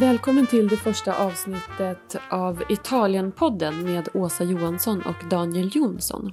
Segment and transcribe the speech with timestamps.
[0.00, 6.32] Välkommen till det första avsnittet av Italienpodden med Åsa Johansson och Daniel Jonsson.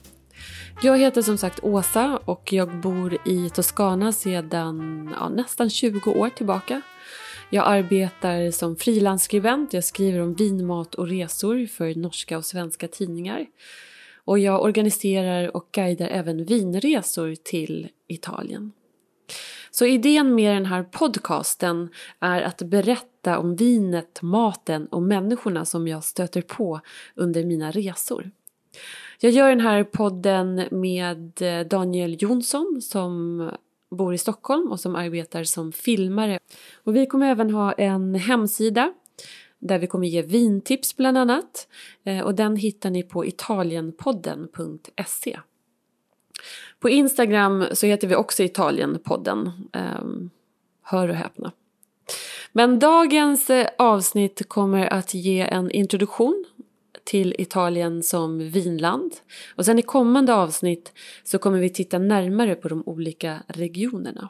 [0.82, 6.30] Jag heter som sagt Åsa och jag bor i Toscana sedan ja, nästan 20 år
[6.30, 6.82] tillbaka.
[7.50, 13.46] Jag arbetar som frilansskribent, jag skriver om vinmat och resor för norska och svenska tidningar.
[14.26, 18.72] Och jag organiserar och guidar även vinresor till Italien.
[19.76, 21.90] Så idén med den här podcasten
[22.20, 26.80] är att berätta om vinet, maten och människorna som jag stöter på
[27.16, 28.32] under mina resor.
[29.20, 33.52] Jag gör den här podden med eh, Daniel Jonsson som
[33.92, 36.40] bor i Stockholm och som arbetar som filmare.
[36.84, 38.94] Och vi kommer även ha en hemsida
[39.60, 41.68] där vi kommer ge vintips bland annat.
[42.04, 45.40] Eh, och den hittar ni på italienpodden.se.
[46.80, 49.52] På Instagram så heter vi också Italienpodden.
[49.74, 50.30] Ehm,
[50.84, 51.52] hör och häpna.
[52.52, 56.46] Men dagens eh, avsnitt kommer att ge en introduktion
[57.04, 59.14] till Italien som vinland.
[59.56, 60.94] Och sen i kommande avsnitt
[61.24, 64.30] så kommer vi titta närmare på de olika regionerna.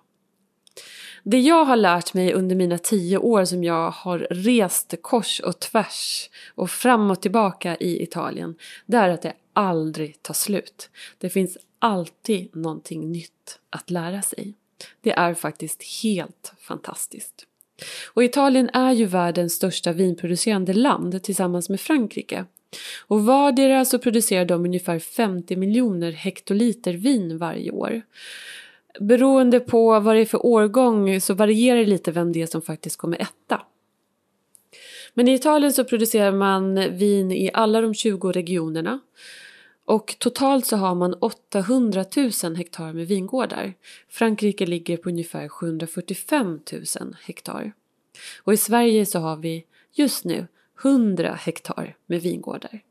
[1.24, 5.60] Det jag har lärt mig under mina tio år som jag har rest kors och
[5.60, 10.90] tvärs och fram och tillbaka i Italien, det är att det aldrig ta slut.
[11.18, 14.54] Det finns alltid någonting nytt att lära sig.
[15.02, 17.46] Det är faktiskt helt fantastiskt.
[18.14, 22.46] Och Italien är ju världens största vinproducerande land tillsammans med Frankrike.
[23.08, 28.02] Och vardera så producerar de ungefär 50 miljoner hektoliter vin varje år.
[29.00, 32.62] Beroende på vad det är för årgång så varierar det lite vem det är som
[32.62, 33.62] faktiskt kommer etta.
[35.14, 39.00] Men i Italien så producerar man vin i alla de 20 regionerna.
[39.86, 42.06] Och totalt så har man 800
[42.44, 43.74] 000 hektar med vingårdar.
[44.10, 47.74] Frankrike ligger på ungefär 745 000 hektar.
[48.44, 50.48] Och i Sverige så har vi just nu
[50.84, 52.82] 100 hektar med vingårdar.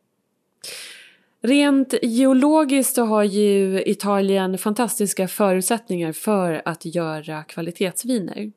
[1.41, 8.53] Rent geologiskt så har ju Italien fantastiska förutsättningar för att göra kvalitetsviner.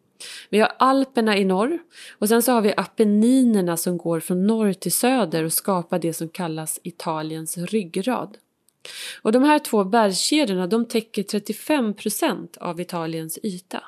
[0.50, 1.80] Vi har Alperna i norr
[2.20, 6.14] och sen så har vi Apenninerna som går från norr till söder och skapar det
[6.14, 8.38] som kallas Italiens ryggrad.
[9.22, 13.84] Och de här två bergskedjorna de täcker 35 procent av Italiens yta.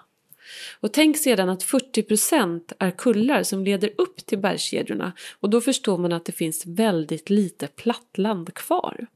[0.79, 5.61] Och tänk sedan att 40 procent är kullar som leder upp till bergskedjorna och då
[5.61, 9.07] förstår man att det finns väldigt lite plattland kvar.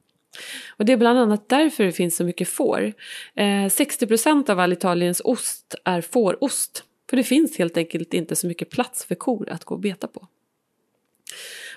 [0.78, 2.94] Och det är bland annat därför det finns så mycket får.
[3.36, 6.84] Eh, 60 procent av all Italiens ost är fårost.
[7.14, 10.08] För det finns helt enkelt inte så mycket plats för kor att gå och beta
[10.08, 10.28] på.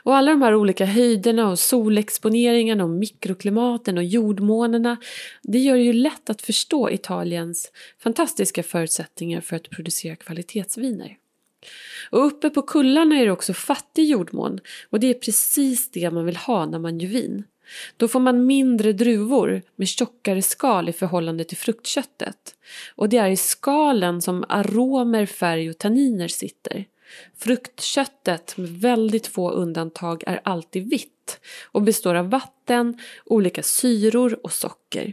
[0.02, 4.97] Och alla de här olika höjderna och solexponeringarna och mikroklimaten och jordmånerna
[5.42, 11.16] det gör det ju lätt att förstå Italiens fantastiska förutsättningar för att producera kvalitetsviner.
[12.10, 14.60] Och uppe på kullarna är det också fattig jordmån
[14.91, 17.44] och det är precis det man vill ha när man gör vin.
[17.97, 22.54] Då får man mindre druvor med tjockare skal i förhållande till fruktköttet.
[22.94, 26.84] Och det är i skalen som aromer, färg och tanniner sitter.
[27.37, 34.53] Fruktköttet, med väldigt få undantag, är alltid vitt och består av vatten, olika syror och
[34.53, 35.12] socker.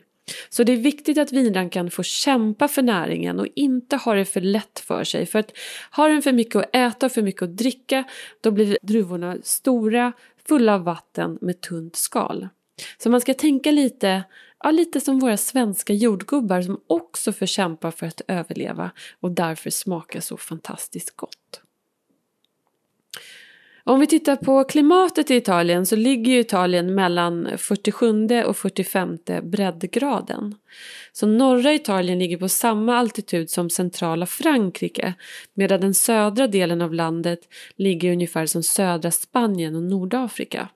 [0.50, 4.42] Så det är viktigt att vinrankan får kämpa för näringen och inte ha det för
[4.42, 5.26] lätt för sig.
[5.26, 5.52] För att
[5.90, 8.04] har den för mycket att äta och för mycket att dricka
[8.42, 10.14] då blir druvorna stora,
[10.48, 12.48] fulla av vatten med tunt skal.
[12.98, 14.24] Så man ska tänka lite,
[14.64, 19.70] ja, lite som våra svenska jordgubbar som också får kämpa för att överleva och därför
[19.70, 21.62] smakar så fantastiskt gott.
[23.86, 30.56] Om vi tittar på klimatet i Italien så ligger Italien mellan 47 och 45 breddgraden.
[31.12, 35.14] Så norra Italien ligger på samma altitud som centrala Frankrike
[35.54, 37.40] medan den södra delen av landet
[37.76, 40.70] ligger ungefär som södra Spanien och Nordafrika.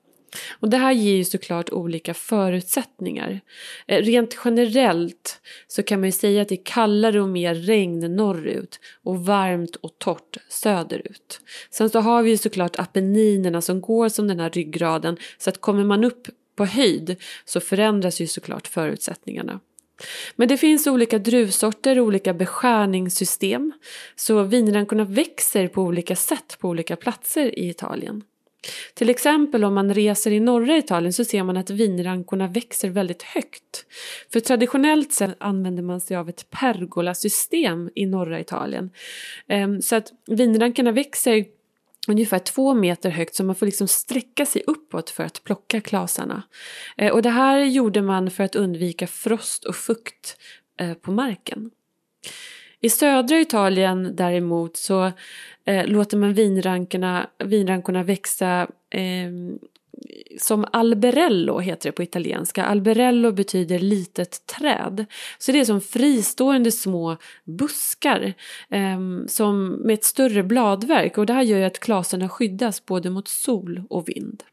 [0.59, 3.41] Och det här ger ju såklart olika förutsättningar.
[3.87, 8.15] Eh, rent generellt så kan man ju säga att det är kallare och mer regn
[8.15, 11.41] norrut och varmt och torrt söderut.
[11.69, 15.61] Sen så har vi ju såklart Apenninerna som går som den här ryggraden så att
[15.61, 17.15] kommer man upp på höjd
[17.45, 19.59] så förändras ju såklart förutsättningarna.
[20.35, 23.73] Men det finns olika druvsorter och olika beskärningssystem
[24.15, 28.23] så vinrankorna växer på olika sätt på olika platser i Italien.
[28.93, 33.23] Till exempel om man reser i norra Italien så ser man att vinrankorna växer väldigt
[33.23, 33.85] högt.
[34.33, 38.89] För traditionellt sett använder man sig av ett pergolasystem i norra Italien.
[39.47, 41.45] Ehm, så att vinrankorna växer
[42.07, 46.43] ungefär två meter högt så man får liksom sträcka sig uppåt för att plocka klasarna.
[46.97, 50.37] Ehm, och det här gjorde man för att undvika frost och fukt
[50.79, 51.71] eh, på marken.
[52.81, 55.11] I södra Italien däremot så
[55.65, 59.31] eh, låter man vinrankorna, vinrankorna växa eh,
[60.39, 62.65] som alberello heter det på italienska.
[62.65, 65.05] Alberello betyder litet träd.
[65.37, 68.33] Så det är som fristående små buskar
[68.69, 73.09] eh, som med ett större bladverk och det här gör ju att klaserna skyddas både
[73.09, 74.43] mot sol och vind.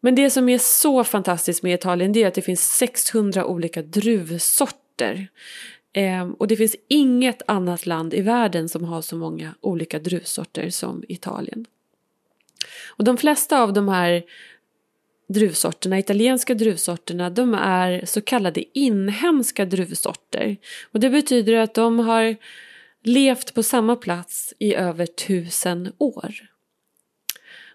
[0.00, 3.82] Men det som är så fantastiskt med Italien det är att det finns 600 olika
[3.82, 5.28] druvsorter.
[5.98, 10.70] Eh, och det finns inget annat land i världen som har så många olika druvsorter
[10.70, 11.66] som Italien.
[12.86, 14.22] Och de flesta av de här
[15.28, 20.56] druvsorterna, italienska druvsorterna, de är så kallade inhemska druvsorter.
[20.92, 22.36] Och det betyder att de har
[23.04, 26.34] levt på samma plats i över tusen år.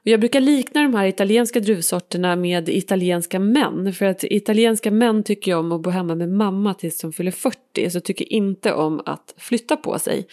[0.04, 3.94] Och jag brukar likna de här italienska druvsorterna med italienska män.
[3.94, 7.90] För att italienska män tycker om att bo hemma med mamma tills de fyller 40.
[7.90, 10.28] Så tycker inte om att flytta på sig.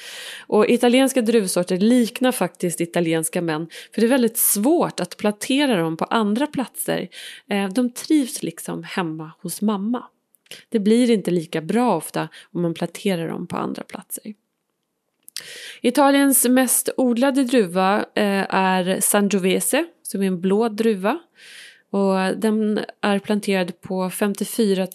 [0.47, 3.69] Och italienska druvsorter liknar faktiskt italienska män.
[3.95, 7.09] För det är väldigt svårt att plantera dem på andra platser.
[7.51, 10.05] Eh, de trivs liksom hemma hos mamma.
[10.69, 14.35] Det blir inte lika bra ofta om man planterar dem på andra platser.
[15.81, 21.19] Italiens mest odlade druva eh, är Sangiovese som är en blå druva.
[21.93, 24.87] Och den är planterad på 54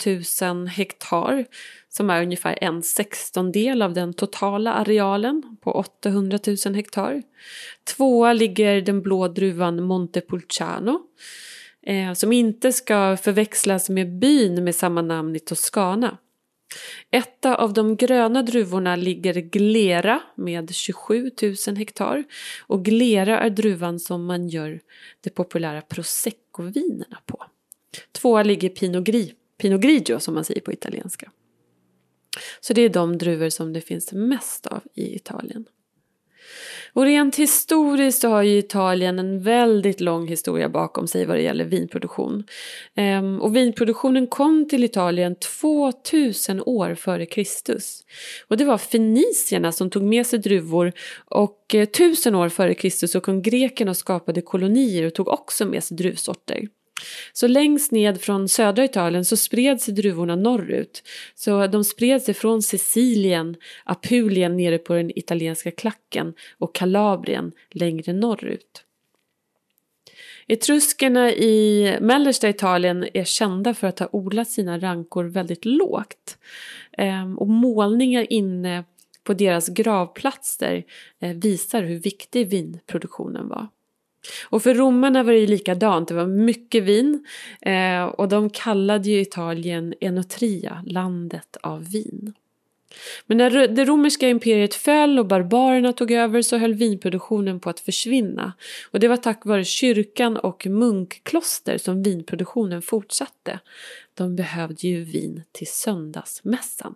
[0.41, 1.45] 000 hektar
[1.89, 7.23] som är ungefär en sextondel av den totala arealen på 800 000 hektar.
[7.83, 11.01] Tvåa ligger den blå druvan Montepulciano
[11.85, 16.17] eh, som inte ska förväxlas med byn med samma namn i Toscana.
[17.11, 21.31] Etta av de gröna druvorna ligger Glera med 27
[21.67, 22.23] 000 hektar
[22.67, 24.79] och Glera är druvan som man gör
[25.21, 27.45] de populära proseccovinerna på.
[28.11, 31.31] Tvåa ligger Pinot, Gri, Pinot Grigio som man säger på italienska.
[32.59, 35.65] Så det är de druvor som det finns mest av i Italien.
[36.95, 41.41] Och rent historiskt så har ju Italien en väldigt lång historia bakom sig vad det
[41.41, 42.43] gäller vinproduktion.
[42.95, 48.03] Ehm, och vinproduktionen kom till Italien 2000 år före Kristus.
[48.47, 50.91] Och det var fenicierna som tog med sig druvor
[51.25, 55.65] och eh, tusen år före Kristus så kom grekerna och skapade kolonier och tog också
[55.65, 56.67] med sig druvsorter.
[57.33, 61.03] Så längst ned från södra Italien så spred sig druvorna norrut.
[61.35, 68.13] Så de spred sig från Sicilien, Apulien nere på den italienska klacken och Kalabrien längre
[68.13, 68.85] norrut.
[70.47, 76.37] Etruskerna i mellersta Italien är kända för att ha odlat sina rankor väldigt lågt.
[76.97, 78.83] Ehm, och målningar inne
[79.23, 80.83] på deras gravplatser
[81.19, 83.67] eh, visar hur viktig vinproduktionen var.
[84.43, 87.25] Och för romarna var det ju likadant, det var mycket vin
[87.61, 92.33] eh, och de kallade ju Italien Enotria, landet av vin.
[93.25, 97.79] Men när det romerska imperiet föll och barbarerna tog över så höll vinproduktionen på att
[97.79, 98.53] försvinna.
[98.91, 103.59] Och det var tack vare kyrkan och munkkloster som vinproduktionen fortsatte.
[104.13, 106.95] De behövde ju vin till söndagsmässan.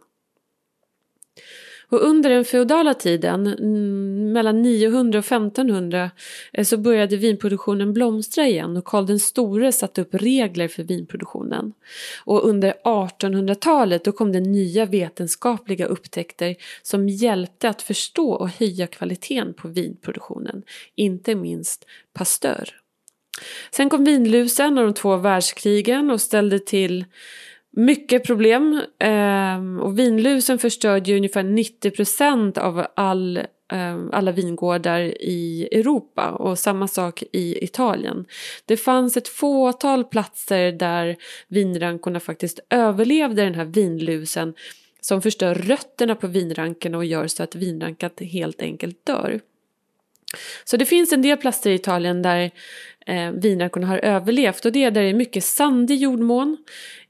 [1.90, 6.12] Och under den feodala tiden, mm, mellan 900 och 1500,
[6.54, 11.74] eh, så började vinproduktionen blomstra igen och Karl den store satte upp regler för vinproduktionen.
[12.26, 18.88] Och under 1800-talet då kom det nya vetenskapliga upptäckter som hjälpte att förstå och höja
[18.88, 20.64] kvaliteten på vinproduktionen,
[20.96, 22.80] inte minst Pasteur.
[23.72, 27.06] Sen kom vinlusen och de två världskrigen och ställde till
[27.72, 33.38] mycket problem Eh, och vinlusen förstörde ju ungefär 90 procent av all,
[33.72, 38.26] eh, alla vingårdar i Europa och samma sak i Italien.
[38.66, 41.16] Det fanns ett fåtal platser där
[41.48, 44.54] vinrankorna faktiskt överlevde den här vinlusen
[45.02, 49.40] som förstör rötterna på vinrankorna och gör så att vinrankan helt enkelt dör.
[50.64, 52.52] Så det finns en del platser i Italien där
[53.06, 56.58] eh, vinrankorna har överlevt och det är där det är mycket sandig jordmån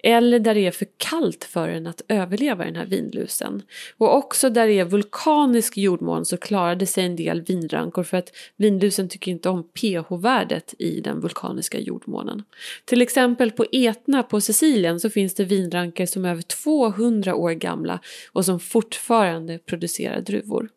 [0.04, 3.62] eller där det är för kallt för den att överleva den här vinlusen.
[3.98, 8.32] Och också där det är vulkanisk jordmån så klarade sig en del vinrankor för att
[8.58, 12.44] vinlusen tycker inte om pH-värdet i den vulkaniska jordmånen.
[12.86, 17.52] Till exempel på Etna på Sicilien så finns det vinrankor som är över 200 år
[17.52, 18.00] gamla
[18.32, 20.70] och som fortfarande producerar druvor.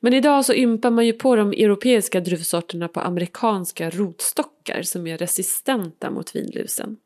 [0.00, 5.18] Men idag så ympar man ju på de europeiska druvsorterna på amerikanska rotstockar som är
[5.18, 6.96] resistenta mot vinlusen.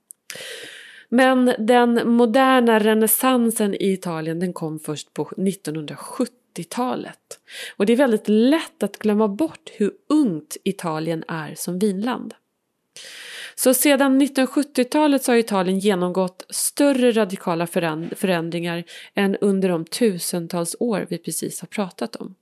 [1.09, 7.41] Men den moderna renässansen i Italien den kom först på 1970-talet.
[7.77, 12.35] Och det är väldigt lätt att glömma bort hur ungt Italien är som vinland.
[13.55, 17.67] Så sedan 1970-talet så har Italien genomgått större radikala
[18.17, 22.35] förändringar än under de tusentals år vi precis har pratat om.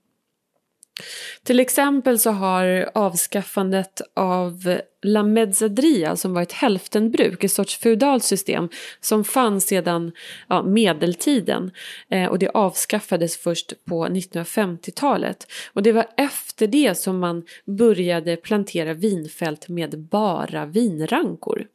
[1.42, 8.24] Till exempel så har avskaffandet av La Mezzadria som var ett hälftenbruk, ett sorts feudalt
[8.24, 8.68] system
[9.00, 10.12] som fanns sedan
[10.48, 11.70] ja, medeltiden
[12.10, 15.46] eh, och det avskaffades först på 1950-talet.
[15.72, 21.66] Och det var efter det som man började plantera vinfält med bara vinrankor.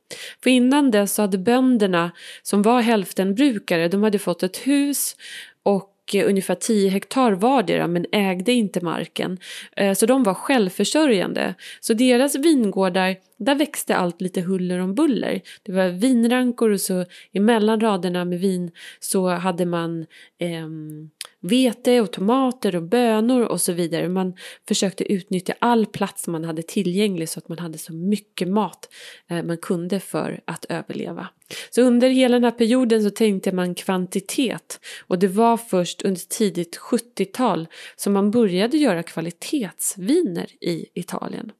[0.43, 2.11] För innan dess så hade bönderna
[2.41, 5.15] som var hälftenbrukare, de hade fått ett hus
[5.63, 9.37] och Eh, ungefär 10 hektar vardera men ägde inte marken.
[9.75, 11.55] Eh, så de var självförsörjande.
[11.79, 15.41] Så deras vingårdar, där växte allt lite huller om buller.
[15.63, 20.05] Det var vinrankor och så emellan raderna med vin så hade man
[20.39, 20.67] eh,
[21.43, 24.09] vete och tomater och bönor och så vidare.
[24.09, 24.33] Man
[24.67, 28.89] försökte utnyttja all plats man hade tillgänglig så att man hade så mycket mat
[29.29, 31.27] eh, man kunde för att överleva.
[31.69, 36.21] Så under hela den här perioden så tänkte man kvantitet och det var först under
[36.21, 41.51] tidigt 70-tal som man började göra kvalitetsviner i Italien.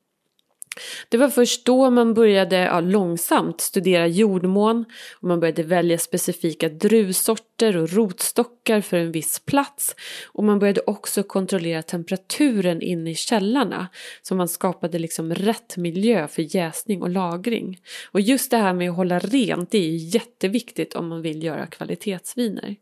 [1.09, 4.85] Det var först då man började ja, långsamt studera jordmån
[5.21, 10.81] och man började välja specifika druvsorter och rotstockar för en viss plats och man började
[10.81, 13.87] också kontrollera temperaturen inne i källarna
[14.21, 17.79] så man skapade liksom rätt miljö för jäsning och lagring.
[18.11, 21.67] Och just det här med att hålla rent det är jätteviktigt om man vill göra
[21.67, 22.75] kvalitetsviner.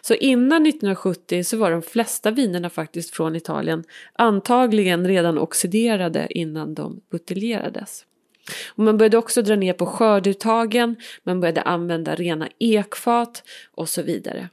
[0.00, 6.74] Så innan 1970 så var de flesta vinerna faktiskt från Italien antagligen redan oxiderade innan
[6.74, 8.04] de buteljerades.
[8.68, 13.42] Och man började också dra ner på skörduttagen, man började använda rena ekfat
[13.74, 14.48] och så vidare.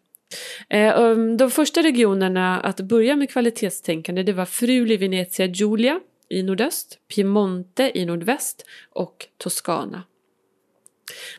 [0.69, 5.99] Eh, um, de första regionerna att börja med kvalitetstänkande det var Friuli Venezia Giulia
[6.29, 10.03] i nordöst, Piemonte i nordväst och Toscana.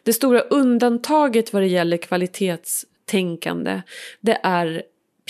[0.03, 3.83] Det stora undantaget vad det gäller kvalitets tänkande
[4.21, 4.83] det är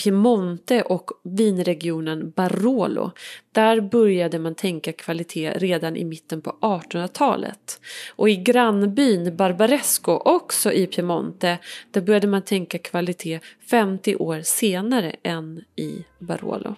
[0.03, 3.11] Piemonte och vinregionen Barolo.
[3.51, 7.81] Där började man tänka kvalitet redan i mitten på 1800-talet.
[8.15, 11.57] Och i grannbyn Barbaresco, också i Piemonte,
[11.91, 16.75] där började man tänka kvalitet 50 år senare än i Barolo.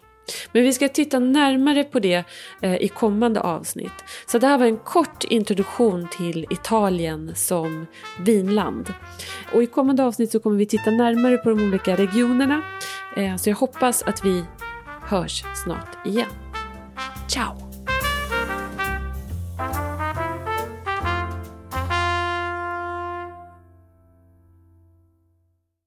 [0.51, 2.23] Men vi ska titta närmare på det
[2.61, 4.03] eh, i kommande avsnitt.
[4.25, 7.87] Så det här var en kort introduktion till Italien som
[8.19, 8.93] vinland.
[9.53, 12.61] Och i kommande avsnitt så kommer vi titta närmare på de olika regionerna.
[13.17, 14.43] Eh, så jag hoppas att vi
[15.01, 16.29] hörs snart igen.
[17.27, 17.62] Ciao!